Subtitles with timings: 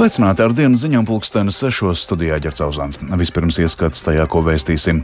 [0.00, 2.96] Sveicināti ar dienas ziņām pulkstenes sešos studijā ģercauzāns.
[3.20, 5.02] Vispirms ieskats tajā, ko vēstīsim.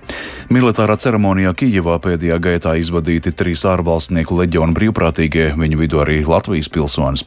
[0.49, 7.27] Militārā ceremonijā Kijevā pēdējā gaitā izvadīti trīs ārvalstnieku leģionu brīvprātīgie, viņu vidū arī Latvijas pilsonis.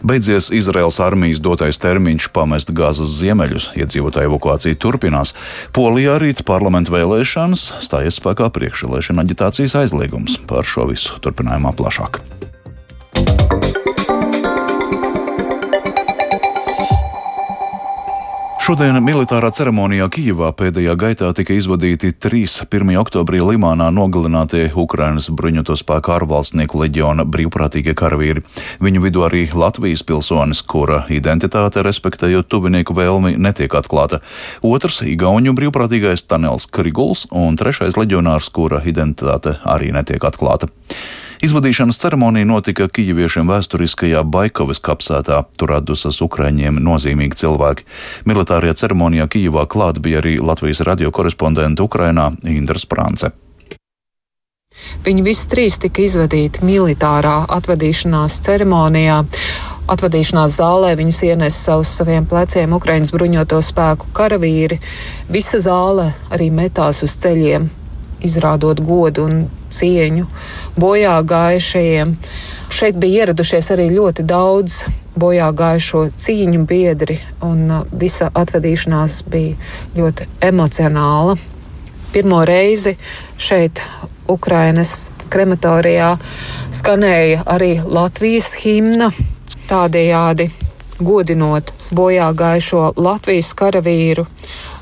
[0.00, 5.34] Beidzies Izraels armijas dotais termiņš pamest gāzes ziemeļus, iedzīvotāju evakuācija turpinās.
[5.76, 10.40] Polijā rīt parlamentu vēlēšanas stājas spēkā priekšvēlēšana aģitācijas aizliegums.
[10.48, 12.22] Par šo visu turpinājumā plašāk.
[18.70, 22.92] Šodien militārā ceremonijā Kijivā pēdējā gaitā tika izvadīti trīs 1.
[23.00, 28.44] oktobrī Limānā nogalinātie Ukrainas bruņoto spēku ārvalstnieku leģiona brīvprātīgie karavīri.
[28.78, 34.20] Viņu vidū arī Latvijas pilsonis, kura identitāte, respektējot tuvinieku vēlmi, netiek atklāta.
[34.62, 40.70] Otrs- Igauņu brīvprātīgais Tanels Kriguls un trešais leģionārs, kura identitāte arī netiek atklāta.
[41.40, 45.38] Izvadīšanas ceremonija notika Kijeviešiem vēsturiskajā Baikovas kapsētā.
[45.56, 47.86] Tur atdusas Ukraiņiem nozīmīgi cilvēki.
[48.28, 53.32] Militārajā ceremonijā Kijevā klāt bija arī Latvijas radio korespondente Ukrainā Indra Sprānce.
[55.00, 59.22] Viņi visi trīs tika izvadīti militārā atvadīšanās ceremonijā.
[59.90, 64.76] Atvadīšanās zālē viņus ienesa uz saviem pleciem Ukraiņas bruņoto spēku karavīri.
[65.32, 67.70] Visa zāle arī metās uz ceļiem,
[68.26, 70.26] izrādot godu un cieņu
[70.80, 72.16] bojā gājušajiem.
[72.70, 74.82] Šeit bija ieradušies arī ļoti daudz
[75.18, 79.56] bojā gājušo cīņu biedri, un uh, visa atvadīšanās bija
[79.96, 81.36] ļoti emocionāla.
[82.14, 82.96] Pirmo reizi
[83.38, 83.82] šeit,
[84.30, 86.14] Ukrainas krematorijā,
[86.74, 89.10] skanēja arī Latvijas himna,
[89.70, 90.50] tādējādi
[91.00, 94.26] godinot bojā gājušo Latvijas karavīru.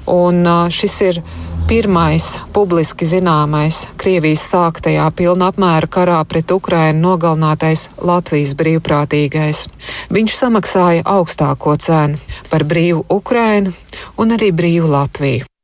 [0.09, 1.23] Un uh, šis ir
[1.69, 9.67] pirmais publiski zināmais Krievijas sāktajā pilna apmēra karā pret Ukrainu nogalinātais Latvijas brīvprātīgais.
[10.09, 12.17] Viņš samaksāja augstāko cenu
[12.49, 13.77] par brīvu Ukrainu
[14.17, 15.58] un arī brīvu Latviju.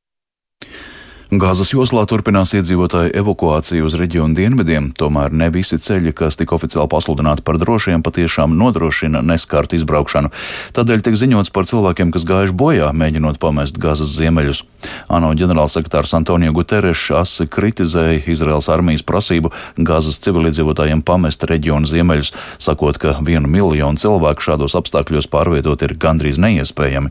[1.34, 6.86] Gāzes joslā turpinās iedzīvotāju evakuācija uz reģionu dienvidiem, tomēr ne visi ceļi, kas tika oficiāli
[6.92, 10.30] pasludināti par drošiem, patiešām nodrošina neskārtu izbraukšanu.
[10.76, 14.62] Tādēļ tiek ziņots par cilvēkiem, kas gājuši bojā, mēģinot pamest Gāzes ziemeļus.
[15.10, 23.00] ANO ģenerālsekretārs Antonio Guterres asi kritizēja Izraels armijas prasību Gāzes civiliedzīvotājiem pamest reģionu ziemeļus, sakot,
[23.00, 27.10] ka vienu miljonu cilvēku šādos apstākļos pārvietot ir gandrīz neiespējami.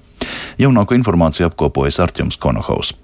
[0.63, 2.95] Jaunāko informāciju apkopojas Arķems Konohaus.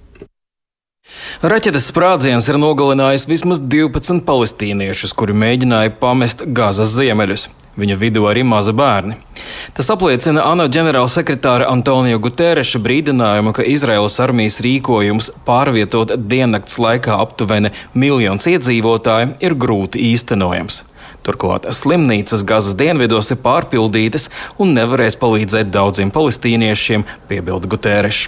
[1.40, 7.46] Raķetes sprādziens ir nogalinājis vismaz 12 palestīniešus, kuri mēģināja pamest Gazas ziemeļus.
[7.80, 9.16] Viņa vidū arī maza bērni.
[9.72, 17.72] Tas apliecina ANO ģenerālsekretāra Antonija Gutereša brīdinājumu, ka Izraēlas armijas rīkojums pārvietot diennakts laikā aptuveni
[17.96, 20.82] miljons iedzīvotāju ir grūti īstenojams.
[21.24, 24.28] Turklāt slimnīcas Gazas dienvidos ir pārpildītas
[24.60, 28.26] un nevarēs palīdzēt daudziem palestīniešiem, piebilda Guterres.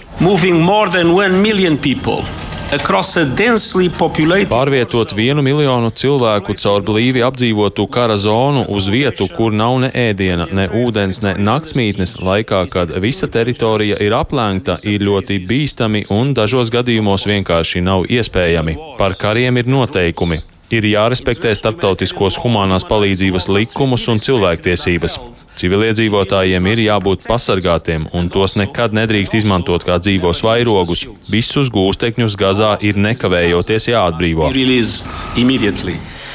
[4.48, 10.46] Pārvietot vienu miljonu cilvēku caur blīvi apdzīvotu kara zonu uz vietu, kur nav ne ēdiena,
[10.56, 16.72] ne ūdens, ne naktsmītnes, laikā, kad visa teritorija ir aplēgta, ir ļoti bīstami un dažos
[16.72, 18.78] gadījumos vienkārši nav iespējami.
[18.96, 20.40] Par kariem ir noteikumi
[20.72, 25.18] ir jārespektē starptautiskos humanās palīdzības likumus un cilvēktiesības.
[25.60, 31.04] Civiliedzīvotājiem ir jābūt pasargātiem, un tos nekad nedrīkst izmantot kā dzīvos vairogus.
[31.30, 34.48] Visus gūstekņus Gazā ir nekavējoties jāatbrīvo.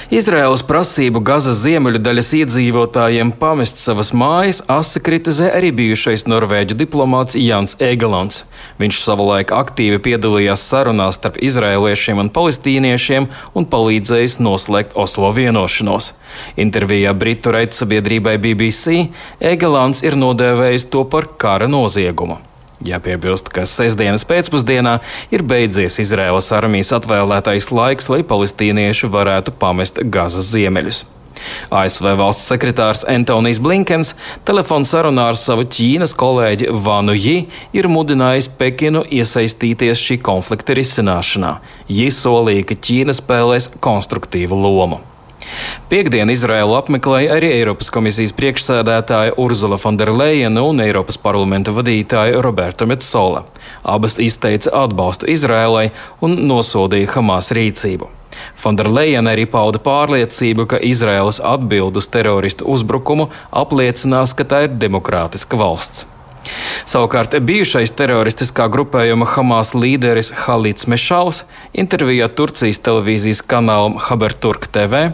[0.08, 7.36] Izraēlas prasību Gazas ziemeļu daļas iedzīvotājiem pamest savas mājas asi kritizē arī bijušais norvēģu diplomāts
[7.36, 8.46] Jans Egelants.
[8.80, 16.14] Viņš savulaik aktīvi piedalījās sarunās starp izrēliešiem un palestīniešiem un palīdzējis noslēgt Oslo vienošanos.
[16.56, 19.10] Intervijā Britu raidsabiedrībai BBC
[19.44, 22.40] Egelants ir nodēvējis to par kara noziegumu.
[22.86, 25.00] Jāpiebilst, ka sestdienas pēcpusdienā
[25.34, 31.06] ir beidzies Izraēlas armijas atvēlētais laiks, lai palestīnieši varētu pamest Gazas ziemeļus.
[31.74, 34.14] ASV valsts sekretārs Antonijs Blinkens
[34.46, 37.38] telefonu sarunā ar savu Ķīnas kolēģi Vanu Ji
[37.78, 41.58] ir mudinājis Pekinu iesaistīties šī konflikta risināšanā.
[41.90, 45.02] Ji solīja, ka Ķīna spēlēs konstruktīvu lomu.
[45.88, 53.46] Piektdien Izraēlu apmeklēja arī Eiropas komisijas priekšsēdētāja Urzula Fonderleina un Eiropas parlamenta vadītāja Roberta Metsola.
[53.88, 55.86] Abas izteica atbalstu Izraēlai
[56.20, 58.12] un nosodīja Hamas rīcību.
[58.60, 63.32] Fonderleina arī pauda pārliecību, ka Izraēlas atbild uz teroristu uzbrukumu
[63.64, 66.04] apliecinās, ka tā ir demokrātiska valsts.
[66.88, 71.44] Savukārt bijušais teroristiskā grupējuma Hamas līderis Halīds Mešāls
[71.76, 75.10] intervijā Turcijas televīzijas kanālam Haberturk TV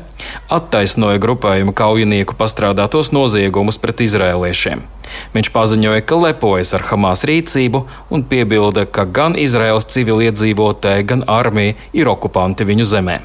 [0.54, 4.86] attaisnoja grupējuma kaujinieku pastrādātos noziegumus pret izrēliešiem.
[5.34, 7.84] Viņš paziņoja, ka lepojas ar Hamas rīcību
[8.14, 13.20] un piebilda, ka gan Izraels civiliedzīvotāji, gan armija ir okupanti viņu zemē.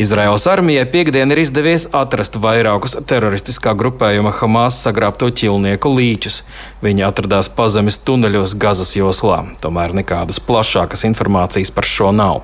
[0.00, 6.42] Izraels armijai piekdien ir izdevies atrast vairākus teroristiskā grupējuma Hamas sagrābto ķilnieku līķus.
[6.84, 12.42] Viņi atradās pazemes tuneļos Gazas joslā, tomēr nekādas plašākas informācijas par šo nav.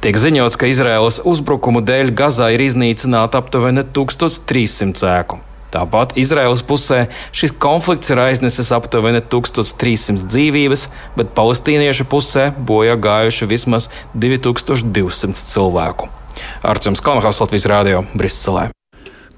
[0.00, 5.40] Tiek ziņots, ka Izraēlas uzbrukumu dēļ Gazā ir iznīcināta aptuveni 1300 ēku.
[5.70, 7.04] Tāpat Izraēlas pusē
[7.36, 10.86] šis konflikts ir aiznesis aptuveni 1300 dzīvības,
[11.18, 16.10] bet palestīniešu pusē bojā gājuši vismaz 2200 cilvēku.
[16.62, 18.70] Arcums Kalnhaus Latvijas Rādio Briselē.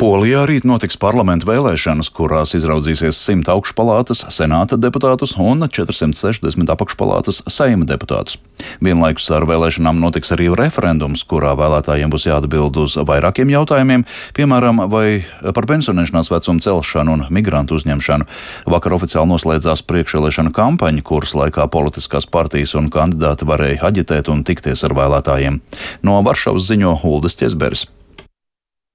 [0.00, 7.86] Polijā rīt notiks parlamenta vēlēšanas, kurās izraudzīsies 100 augšpalātas senāta deputātus un 460 apakšpalātas saima
[7.86, 8.38] deputātus.
[8.82, 14.06] Vienlaikus ar vēlēšanām notiks arī referendums, kurā vēlētājiem būs jāatbild uz vairākiem jautājumiem,
[14.36, 15.22] piemēram, vai
[15.54, 18.28] par pensionēšanās vecumu celšanu un migrantu uzņemšanu.
[18.74, 24.86] Vakar oficiāli noslēdzās priekšvēlēšana kampaņa, kuras laikā politiskās partijas un kandidāti varēja aģitēt un tikties
[24.88, 25.62] ar vēlētājiem.
[26.06, 27.88] No Varšavas ziņo Uldas Česberis.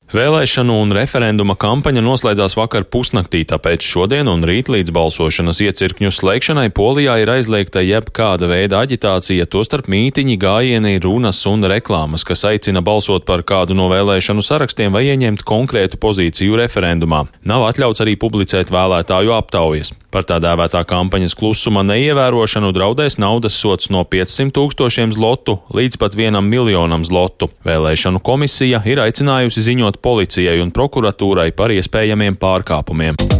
[0.08, 6.70] Vēlēšanu un referenduma kampaņa noslēdzās vakar pusnaktī, tāpēc šodien un rīt līdz balsošanas iecirkņu slēgšanai
[6.72, 13.28] Polijā ir aizliegta jebkāda veida aģitācija, tostarp mītiņi, gājieni, runas un reklāmas, kas aicina balsot
[13.28, 17.26] par kādu no vēlēšanu sarakstiem vai ieņemt konkrētu pozīciju referendumā.
[17.44, 19.92] Nav atļauts arī publicēt vēlētāju aptaujas.
[20.08, 26.16] Par tā dēvētā kampaņas klusuma neievērošanu draudēs naudas sots no 500 tūkstošiem zlotu līdz pat
[26.16, 27.52] vienam miljonam zlotu.
[27.68, 33.37] Vēlēšanu komisija ir aicinājusi ziņot policijai un prokuratūrai par iespējamiem pārkāpumiem.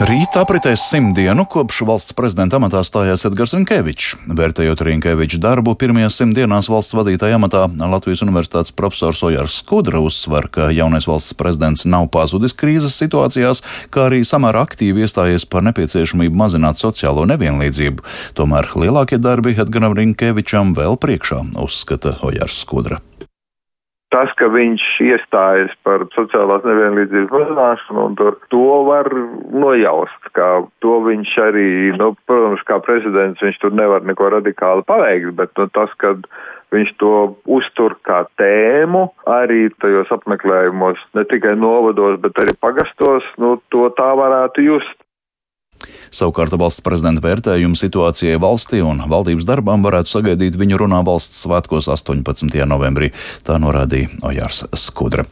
[0.00, 4.14] Rīt apritēs simt dienu, kopš valsts prezidenta amatā stājās Edgars Rinkevičs.
[4.32, 10.48] Vērtējot Rinkeviča darbu, pirmajās simt dienās valsts vadītāja amatā Latvijas Universitātes profesors Ojārs Skudra uzsver,
[10.48, 13.60] ka jaunais valsts prezidents nav pazudis krīzes situācijās,
[13.92, 18.08] kā arī samērā aktīvi iestājies par nepieciešamību mazināt sociālo nevienlīdzību.
[18.40, 23.04] Tomēr lielākie darbi Edgaram Rinkevičam vēl priekšā, uzskata Ojārs Skudra
[24.14, 29.08] tas, ka viņš iestājas par sociālās nevienlīdzības mazināšanu, un to, to var
[29.54, 30.48] nojaust, kā
[30.84, 31.68] to viņš arī,
[31.98, 36.16] nu, protams, kā prezidents viņš tur nevar neko radikāli paveikt, bet nu, tas, ka
[36.74, 37.12] viņš to
[37.50, 44.10] uztur kā tēmu arī tajos apmeklējumos, ne tikai novados, bet arī pagastos, nu, to tā
[44.18, 44.98] varētu just.
[46.14, 51.90] Savukārt valsts prezidenta vērtējumu situācijai valstī un valdības darbām varētu sagaidīt viņu runā valsts svētkos
[51.90, 52.56] 18.
[52.68, 53.12] novembrī,
[53.46, 55.28] tā norādīja Ojārs Skudra.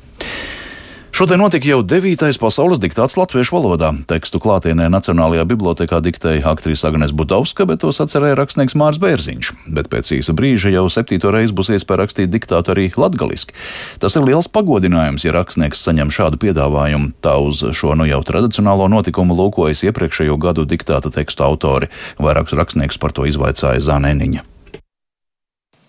[1.19, 3.89] Šodien notika jau devītais pasaules diktāts latviešu valodā.
[4.07, 9.51] Tekstu klātienē Nacionālajā bibliotekā diktēja aktrise Agnēs Budovska, bet to sacerēja rakstnieks Mārs Bērziņš.
[9.75, 13.57] Bet pēc īsa brīža jau septīto reizi būs iespēja rakstīt diktātu arī latgaliski.
[13.99, 17.11] Tas ir liels pagodinājums, ja rakstnieks saņem šādu piedāvājumu.
[17.19, 21.91] Tā uz šo nu jau tradicionālo notikumu lūkojas iepriekšējo gadu diktāta tekstu autori.
[22.23, 24.47] Vairākus rakstniekus par to izvaicāja Zānēniņa.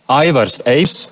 [0.10, 1.04] Aivars Eis,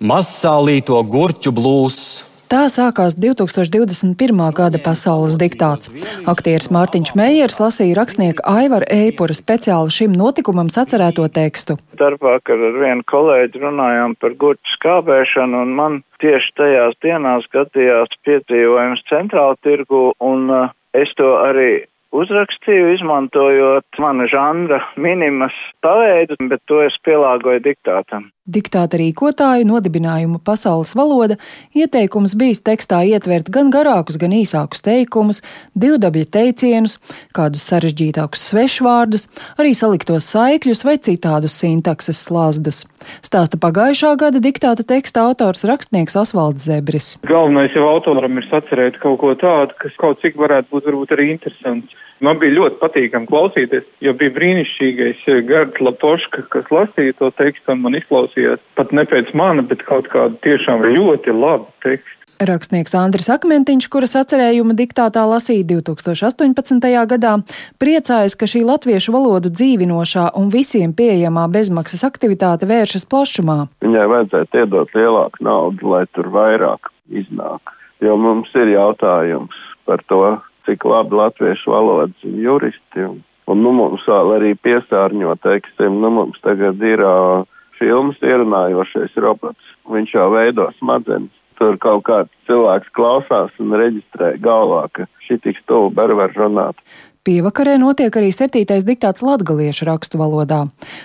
[0.00, 4.40] mazsālīto gurķu blūzs Tā sākās 2021.
[4.58, 5.86] gada pasaules diktāts.
[6.26, 11.76] Aktieris Mārtiņš Meijers lasīja rakstnieka Aivara Eipura speciāli šim notikumam sacerēto tekstu.
[12.00, 19.06] Darbvakar ar vienu kolēģi runājām par gurķu skābēšanu, un man tieši tajās dienās skatījās piedzīvojums
[19.06, 21.84] centrāla tirgu, un uh, es to arī
[22.16, 28.28] uzrakstīju, izmantojot mana žanra minimas paveidu, bet to es pielāgoju diktātam.
[28.50, 31.36] Diktāta rīkotāju nodibinājuma pasaules valoda
[31.76, 35.42] ieteikums bijis tekstā ietvert gan garākus, gan īsākus teikumus,
[35.78, 36.98] divdabļa teicienus,
[37.36, 39.28] kādus sarežģītākus svešvārdus,
[39.60, 42.82] arī saliktos saikļus vai citādus sintakses slazdus.
[43.24, 47.14] Stāsta pagājušā gada diktāta teksta autors rakstnieks Osvalds Zebris.
[47.28, 51.30] Galvenais jau autoram ir sacerēt kaut ko tādu, kas kaut cik varētu būt varbūt arī
[51.34, 51.96] interesants.
[52.20, 57.72] Man bija ļoti patīkami klausīties, jo bija brīnišķīgais eh, Gerds Lapoška, kas lasīja to tekstu
[57.72, 62.19] un man izklausījās pat ne pēc mana, bet kaut kādu tiešām ļoti labu tekstu.
[62.40, 66.86] Rakstnieks Andris Akmentiņš, kuras atcerējuma diktātā lasīja 2018.
[67.10, 67.32] gadā,
[67.76, 73.58] priecājas, ka šī latviešu valodu dzīvinošā un visiem pieejamā bezmaksas aktivitāte vēršas plašumā.
[73.84, 80.38] Viņai vajadzētu iedot lielāku naudu, lai tur vairāk iznāk, jo mums ir jautājums par to,
[80.64, 83.04] cik labi latviešu valodas juristi.
[83.04, 83.18] Un,
[83.52, 87.44] un nu, mums vēl arī piesārņo, teiksim, nu, mums tagad ir uh,
[87.76, 89.76] filmas ierunājošais robots.
[89.92, 91.36] Viņš jau veido smadzenes.
[91.60, 96.80] Tur kaut kāds cilvēks klausās un reģistrē galvā, ka šī tik stulbi var runāt.
[97.20, 100.62] Pievakarē notiek arī septītais diktāts latgaliešu rakstu valodā.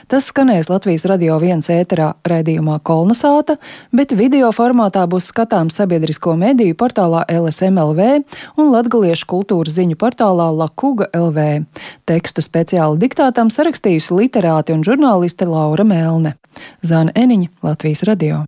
[0.07, 3.57] Tas skanēs Latvijas radio viens ēterā raidījumā Kolnasāta,
[3.91, 8.07] bet video formātā būs skatāms sabiedrisko mediju portālā LSMLV
[8.55, 11.67] un latgaliešu kultūras ziņu portālā Lakuga LV.
[12.07, 16.37] Tekstu speciāli diktātam sarakstījusi literāte un žurnāliste Laura Melne.
[16.79, 18.45] Zāna Eniņa, Latvijas radio.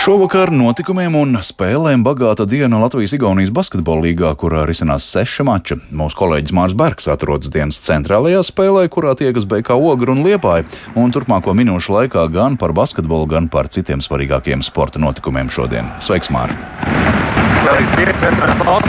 [0.00, 5.76] Šovakar notikumiem un spēlēm bagāta diena Latvijas-Igaunijas basketbola līgā, kurā risinās seši mači.
[5.92, 10.64] Mūsu kolēģis Mārs Bergs atrodas dienas centrālajā spēlē, kurā tiekas BK Ogra un Liepāja,
[10.96, 15.92] un turpmāko minūšu laikā gan par basketbolu, gan par citiem svarīgākiem sporta notikumiem šodien.
[16.00, 16.56] Sveiks, Māri!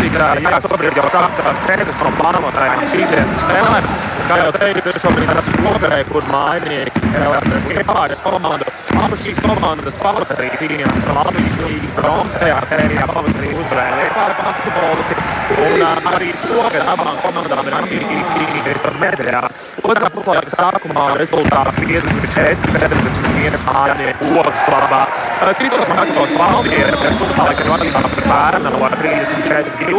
[0.02, 3.86] Svarīgs dienas esam valstī, kā jā, šobrīd jau sākas centrs no plānotājiem šīs dienas spēlēm.
[4.30, 7.02] Kā jau teicu, šobrīd esmu Ogarē, kur mājnieki
[7.70, 8.66] Liepājas komanda.
[9.02, 15.14] Abas šīs komandas pavasarī cīnījās Latvijas līgas bronzas tajā sērijā pavasarī uzvarēja Liepājas basketbolisti.
[15.52, 19.50] Un uh, arī šogad abām komandām ir ambīcijas cīnīties par medaļām.
[19.92, 25.02] Otrā puslaika sākumā rezultāts 54-41 mājnieku Ogas labā.
[25.52, 28.92] Skritos Mačos Valmiera, kas puslaika vadībā pret Vērnu no 34-24, bet Anspildu komanda puslaika pārtraukumā
[28.92, 29.91] ar 30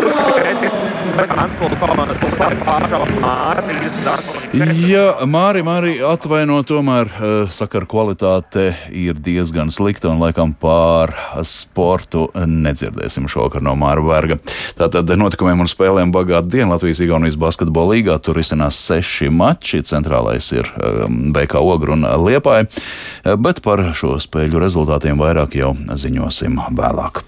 [4.52, 7.11] Jā, Māri, Māri atvaino, tomēr
[7.52, 11.12] sakaru kvalitāte ir diezgan slikta un laikam pār
[11.49, 14.38] sportu nedzirdēsim šokar no Māra Verga.
[14.78, 18.18] Tātad notikumiem un spēlēm bagāta diena Latvijas-Igaunijas basketbola līgā.
[18.25, 20.70] Tur izcinās seši mači, centrālais ir
[21.08, 22.68] BK Ogru un Liepāja,
[23.40, 27.25] bet par šo spēļu rezultātiem vairāk jau ziņosim vēlāk.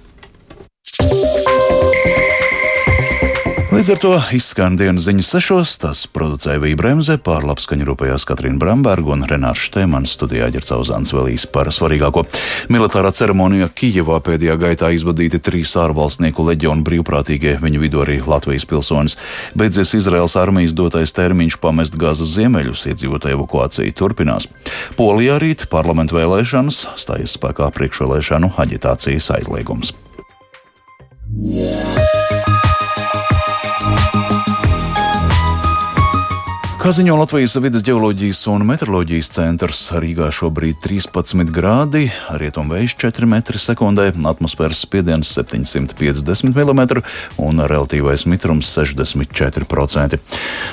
[3.74, 5.70] Līdz ar to izskan dienas ziņas sešos.
[5.82, 11.72] Tas producēja Vija Bremse, pārlapskaņu rūpējās Katrīna Bramberga un Renārs Štēmans studijā ģercauzāns vēlīs par
[11.74, 12.22] svarīgāko.
[12.70, 19.18] Militārā ceremonija Kijevā pēdējā gaitā izvadīti trīs ārvalstnieku leģionu brīvprātīgie, viņu vidū arī Latvijas pilsonis.
[19.58, 24.46] Beidzies Izraels armijas dotais termiņš pamest gazas ziemeļus, iedzīvotāju evakuācija turpinās.
[24.94, 29.96] Polijā rīt parlamentu vēlēšanas stājas spēkā priekšvēlēšanu aģitācijas aizliegums.
[31.34, 32.23] Yeah.
[36.84, 44.10] Kā ziņo Latvijas vidas geoloģijas un meteoroloģijas centrs, Rīgā šobrīd 13 grādi, rietumvējš 4 m2,
[44.28, 46.82] atmosfēras spiediens 750 mm
[47.40, 50.18] un relatīvais mitrums 64%.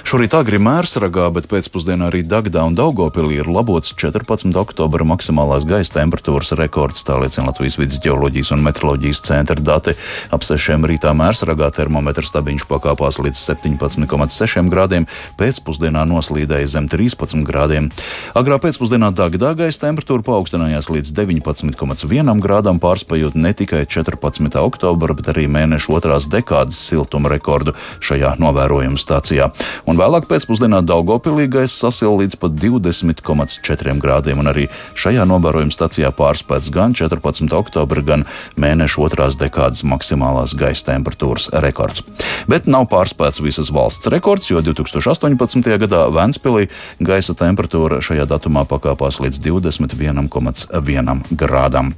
[0.03, 4.51] Šorīt agri mērsragā, bet pēcpusdienā arī Dagdā un Daugopilī ir labots 14.
[4.59, 9.95] oktobra maksimālās gaisa temperatūras rekords, tā liecina Latvijas vidas geoloģijas un meteoroloģijas centra dati.
[10.27, 15.07] Ap 6 rītā mērsragā termometra stabiņš pakāpās līdz 17,6 grādiem,
[15.39, 17.89] pēcpusdienā dienā noslīdēja zem 13 grādiem.
[18.35, 24.57] Agrā pēcpusdienā Dagdā gaisa temperatūra paaugstinājās līdz 19,1 grādam, pārspējot ne tikai 14.
[24.57, 29.51] oktobra, bet arī mēneša otrās dekādas siltuma rekordu šajā novērojuma stācijā.
[29.85, 36.11] Un vēlāk pēcpusdienā Daugopilī gaisa sasila līdz pat 20,4 grādiem, un arī šajā novērojuma stācijā
[36.15, 37.51] pārspēts gan 14.
[37.57, 38.25] oktobra, gan
[38.57, 42.05] mēneša otrās dekādas maksimālās gaisa temperatūras rekords.
[42.49, 45.69] Bet nav pārspēts visas valsts rekords, jo 2018.
[45.81, 46.69] gadā gadā Ventspilī
[47.03, 51.93] gaisa temperatūra šajā datumā pakāpās līdz 21,1 grādam.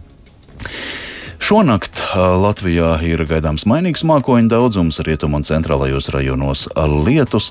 [1.44, 6.62] Šonakt Latvijā ir gaidāms mainīgs mākoņu daudzums, rietumu un centrālajos rajonos
[7.04, 7.50] lietus,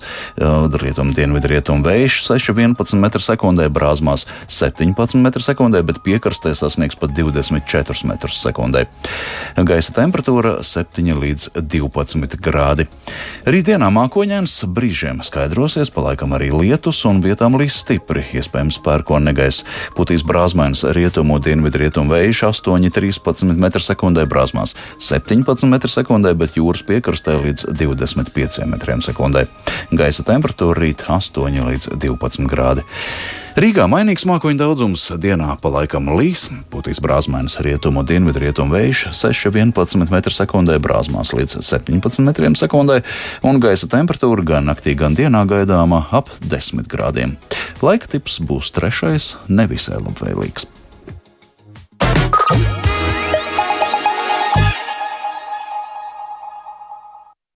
[0.80, 8.86] rietumu dienvidu rietumu vējš 6,11 m2, brāzmās 17 m2, bet piekrastē sasniegs pat 24 m2.
[9.68, 12.88] Gaisa temperatūra 7 līdz 12 grādi.
[13.44, 19.68] Rītdienā mākoņēns brīžiem skaidrosies, palaikam arī lietus un vietām līs stipri, iespējams pērkona negaiss.
[20.00, 27.38] Putīs brāzmēns rietumu dienvidu rietumu vējš 8,13 m sekundē, brāzmās 17 m2, bet jūras piekrastē
[27.42, 29.46] līdz 25 m2.
[29.92, 32.86] Gaisa temperatūra rīt 8 līdz 12 grādi.
[33.52, 39.02] Rīgā mainīgs mākoņu daudzums, dienā pa laikam līs, būtīs brāzmainas rietumu un dienvidu rietumu vējš
[39.12, 42.98] 6,11 m2, brāzmās līdz 17 m2,
[43.44, 47.36] un gaisa temperatūra gan naktī, gan dienā gaidāma ap 10 grādiem.
[47.84, 50.81] Laika tips būs trešais, nevisai labvēlīgs.